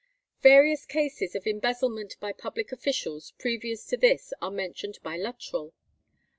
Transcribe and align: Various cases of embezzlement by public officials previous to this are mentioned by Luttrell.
Various 0.41 0.87
cases 0.87 1.35
of 1.35 1.45
embezzlement 1.45 2.15
by 2.19 2.33
public 2.33 2.71
officials 2.71 3.33
previous 3.37 3.85
to 3.85 3.97
this 3.97 4.33
are 4.41 4.49
mentioned 4.49 4.97
by 5.03 5.15
Luttrell. 5.15 5.75